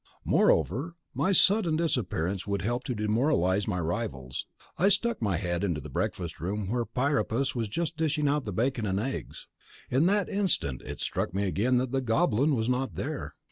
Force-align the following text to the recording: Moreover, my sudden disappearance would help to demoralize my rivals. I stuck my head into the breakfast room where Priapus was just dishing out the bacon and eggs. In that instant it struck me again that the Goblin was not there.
Moreover, 0.25 0.95
my 1.13 1.31
sudden 1.31 1.75
disappearance 1.75 2.47
would 2.47 2.63
help 2.63 2.83
to 2.85 2.95
demoralize 2.95 3.67
my 3.67 3.79
rivals. 3.79 4.47
I 4.75 4.89
stuck 4.89 5.21
my 5.21 5.37
head 5.37 5.63
into 5.63 5.79
the 5.79 5.91
breakfast 5.91 6.39
room 6.39 6.69
where 6.69 6.85
Priapus 6.85 7.53
was 7.53 7.67
just 7.67 7.97
dishing 7.97 8.27
out 8.27 8.45
the 8.45 8.51
bacon 8.51 8.87
and 8.87 8.99
eggs. 8.99 9.47
In 9.91 10.07
that 10.07 10.27
instant 10.27 10.81
it 10.87 11.01
struck 11.01 11.35
me 11.35 11.43
again 11.45 11.77
that 11.77 11.91
the 11.91 12.01
Goblin 12.01 12.55
was 12.55 12.67
not 12.67 12.95
there. 12.95 13.35